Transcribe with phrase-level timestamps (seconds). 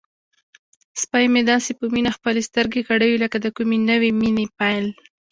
[1.01, 4.85] سپی مې داسې په مینه خپلې سترګې غړوي لکه د کومې نوې مینې پیل.